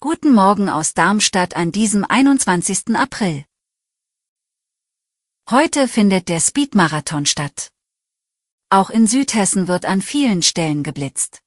[0.00, 2.96] Guten Morgen aus Darmstadt an diesem 21.
[2.96, 3.44] April.
[5.50, 7.68] Heute findet der Speedmarathon statt.
[8.70, 11.42] Auch in Südhessen wird an vielen Stellen geblitzt.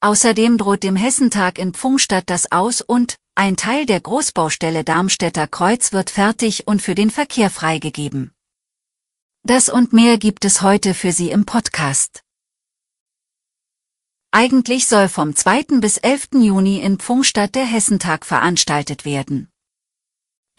[0.00, 5.94] Außerdem droht dem Hessentag in Pfungstadt das Aus und ein Teil der Großbaustelle Darmstädter Kreuz
[5.94, 8.34] wird fertig und für den Verkehr freigegeben.
[9.42, 12.24] Das und mehr gibt es heute für Sie im Podcast.
[14.30, 15.80] Eigentlich soll vom 2.
[15.80, 16.28] bis 11.
[16.34, 19.48] Juni in Pfungstadt der Hessentag veranstaltet werden.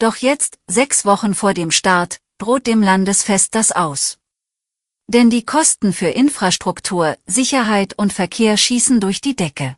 [0.00, 4.18] Doch jetzt, sechs Wochen vor dem Start, droht dem Landesfest das aus.
[5.06, 9.76] Denn die Kosten für Infrastruktur, Sicherheit und Verkehr schießen durch die Decke.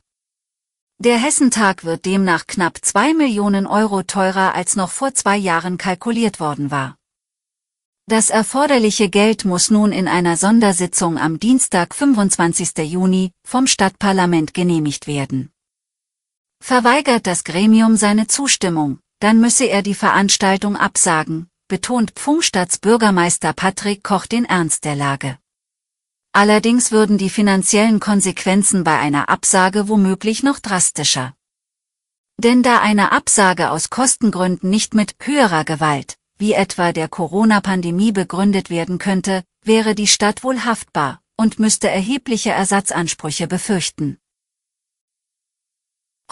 [0.97, 6.41] Der Hessentag wird demnach knapp zwei Millionen Euro teurer als noch vor zwei Jahren kalkuliert
[6.41, 6.97] worden war.
[8.13, 12.77] Das erforderliche Geld muss nun in einer Sondersitzung am Dienstag 25.
[12.85, 15.51] Juni vom Stadtparlament genehmigt werden.
[16.63, 24.05] Verweigert das Gremium seine Zustimmung, dann müsse er die Veranstaltung absagen, betont Pfungstadts Bürgermeister Patrick
[24.05, 25.39] Koch den Ernst der Lage.
[26.33, 31.33] Allerdings würden die finanziellen Konsequenzen bei einer Absage womöglich noch drastischer.
[32.37, 38.69] Denn da eine Absage aus Kostengründen nicht mit höherer Gewalt, wie etwa der Corona-Pandemie begründet
[38.69, 44.19] werden könnte, wäre die Stadt wohl haftbar und müsste erhebliche Ersatzansprüche befürchten.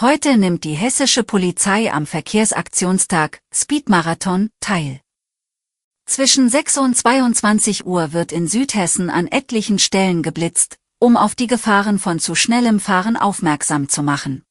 [0.00, 5.00] Heute nimmt die hessische Polizei am Verkehrsaktionstag Speedmarathon teil.
[6.06, 11.46] Zwischen 6 und 22 Uhr wird in Südhessen an etlichen Stellen geblitzt, um auf die
[11.46, 14.42] Gefahren von zu schnellem Fahren aufmerksam zu machen.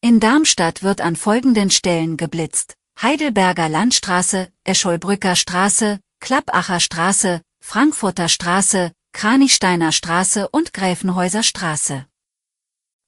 [0.00, 2.76] In Darmstadt wird an folgenden Stellen geblitzt.
[3.02, 12.06] Heidelberger Landstraße, Escholbrücker Straße, Klappacher Straße, Frankfurter Straße, Kranichsteiner Straße und Gräfenhäuser Straße.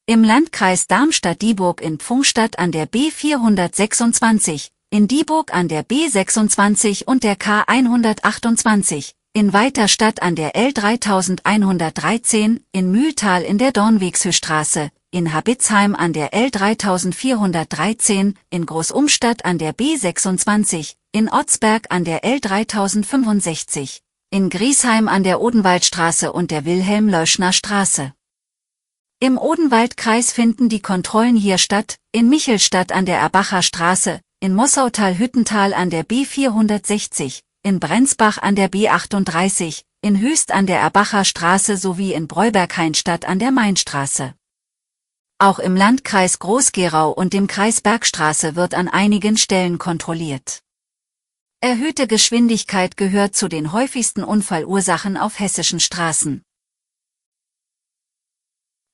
[0.07, 7.39] Im Landkreis Darmstadt-Dieburg in Pfungstadt an der B426, in Dieburg an der B26 und der
[7.39, 16.33] K128, in Weiterstadt an der L3113, in Mühltal in der Dornwegshöchstraße, in Habitzheim an der
[16.33, 25.41] L3413, in Großumstadt an der B26, in Otzberg an der L3065, in Griesheim an der
[25.41, 28.13] Odenwaldstraße und der Wilhelm-Leuschner Straße.
[29.21, 35.75] Im Odenwaldkreis finden die Kontrollen hier statt, in Michelstadt an der Erbacher Straße, in Mossautal-Hüttental
[35.75, 42.15] an der B460, in Brenzbach an der B38, in Höchst an der Erbacher Straße sowie
[42.15, 44.35] in Breuberg-Heinstadt an der Mainstraße.
[45.39, 50.63] Auch im Landkreis Groß-Gerau und dem Kreis Bergstraße wird an einigen Stellen kontrolliert.
[51.61, 56.43] Erhöhte Geschwindigkeit gehört zu den häufigsten Unfallursachen auf hessischen Straßen.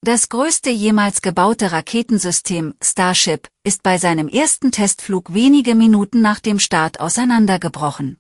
[0.02, 6.58] Das größte jemals gebaute Raketensystem, Starship, ist bei seinem ersten Testflug wenige Minuten nach dem
[6.58, 8.18] Start auseinandergebrochen.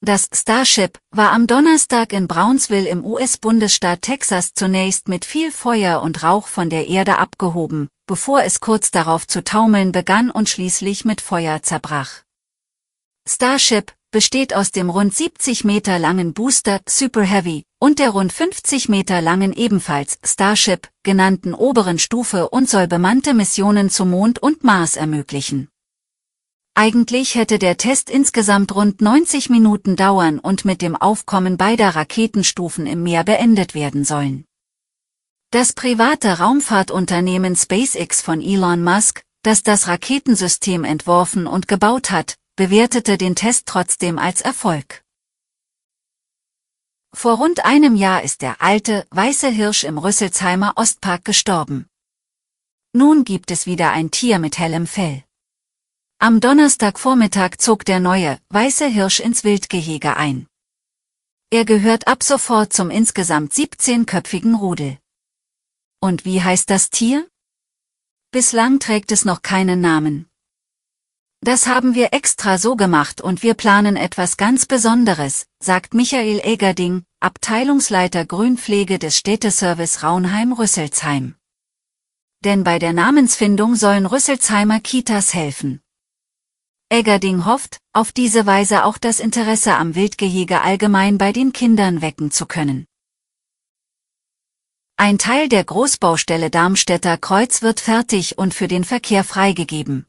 [0.00, 6.22] Das Starship war am Donnerstag in Brownsville im US-Bundesstaat Texas zunächst mit viel Feuer und
[6.22, 11.20] Rauch von der Erde abgehoben, bevor es kurz darauf zu taumeln begann und schließlich mit
[11.20, 12.22] Feuer zerbrach.
[13.28, 18.88] Starship besteht aus dem rund 70 Meter langen Booster Super Heavy und der rund 50
[18.88, 24.96] Meter langen ebenfalls Starship genannten oberen Stufe und soll bemannte Missionen zum Mond und Mars
[24.96, 25.68] ermöglichen.
[26.80, 32.86] Eigentlich hätte der Test insgesamt rund 90 Minuten dauern und mit dem Aufkommen beider Raketenstufen
[32.86, 34.44] im Meer beendet werden sollen.
[35.50, 43.18] Das private Raumfahrtunternehmen SpaceX von Elon Musk, das das Raketensystem entworfen und gebaut hat, bewertete
[43.18, 45.02] den Test trotzdem als Erfolg.
[47.12, 51.88] Vor rund einem Jahr ist der alte, weiße Hirsch im Rüsselsheimer Ostpark gestorben.
[52.92, 55.24] Nun gibt es wieder ein Tier mit hellem Fell.
[56.20, 60.48] Am Donnerstagvormittag zog der neue, weiße Hirsch ins Wildgehege ein.
[61.50, 64.98] Er gehört ab sofort zum insgesamt 17-köpfigen Rudel.
[66.00, 67.28] Und wie heißt das Tier?
[68.32, 70.26] Bislang trägt es noch keinen Namen.
[71.40, 77.04] Das haben wir extra so gemacht und wir planen etwas ganz Besonderes, sagt Michael Egerding,
[77.20, 81.36] Abteilungsleiter Grünpflege des Städteservice Raunheim-Rüsselsheim.
[82.44, 85.80] denn bei der Namensfindung sollen Rüsselsheimer Kitas helfen.
[86.90, 92.30] Eggerding hofft, auf diese Weise auch das Interesse am Wildgehege allgemein bei den Kindern wecken
[92.30, 92.86] zu können.
[94.96, 100.06] Ein Teil der Großbaustelle Darmstädter Kreuz wird fertig und für den Verkehr freigegeben.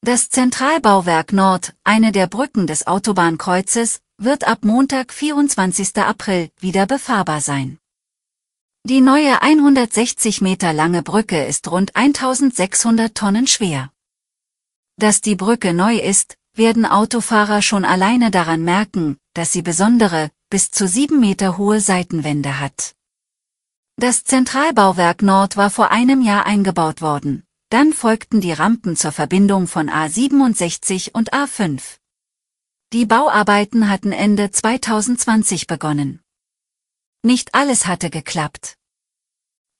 [0.00, 5.98] Das Zentralbauwerk Nord, eine der Brücken des Autobahnkreuzes, wird ab Montag 24.
[5.98, 7.78] April wieder befahrbar sein.
[8.84, 13.90] Die neue 160 Meter lange Brücke ist rund 1600 Tonnen schwer.
[14.98, 20.70] Dass die Brücke neu ist, werden Autofahrer schon alleine daran merken, dass sie besondere, bis
[20.70, 22.94] zu sieben Meter hohe Seitenwände hat.
[23.96, 27.44] Das Zentralbauwerk Nord war vor einem Jahr eingebaut worden.
[27.68, 31.98] Dann folgten die Rampen zur Verbindung von A67 und A5.
[32.92, 36.22] Die Bauarbeiten hatten Ende 2020 begonnen.
[37.22, 38.76] Nicht alles hatte geklappt.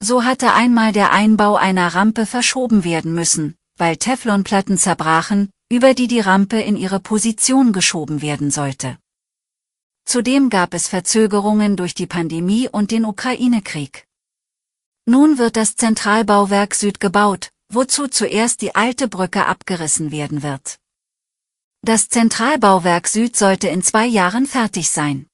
[0.01, 6.07] So hatte einmal der Einbau einer Rampe verschoben werden müssen, weil Teflonplatten zerbrachen, über die
[6.07, 8.99] die Rampe in ihre Position geschoben werden sollte.
[10.05, 14.07] Zudem gab es Verzögerungen durch die Pandemie und den Ukraine-Krieg.
[15.05, 20.79] Nun wird das Zentralbauwerk Süd gebaut, wozu zuerst die alte Brücke abgerissen werden wird.
[21.83, 25.27] Das Zentralbauwerk Süd sollte in zwei Jahren fertig sein.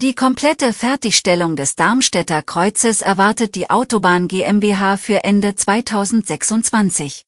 [0.00, 7.27] Die komplette Fertigstellung des Darmstädter Kreuzes erwartet die Autobahn GmbH für Ende 2026.